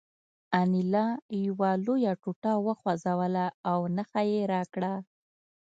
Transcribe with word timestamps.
انیلا 0.61 1.05
یوه 1.45 1.69
لویه 1.85 2.13
ټوټه 2.21 2.53
وخوځوله 2.65 3.45
او 3.71 3.79
نښه 3.95 4.21
یې 4.31 4.41
راکړه 4.53 4.93